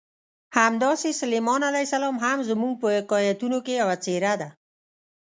همداسې 0.59 1.09
سلیمان 1.21 1.61
علیه 1.69 1.85
السلام 1.87 2.15
هم 2.25 2.39
زموږ 2.49 2.73
په 2.81 2.87
حکایتونو 2.97 3.57
کې 3.65 3.73
یوه 3.81 3.95
څېره 4.03 4.33
ده. 4.41 4.49